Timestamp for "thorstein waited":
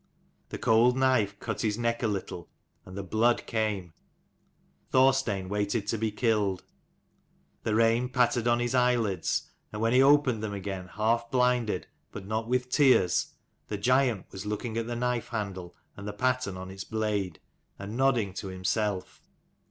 4.89-5.85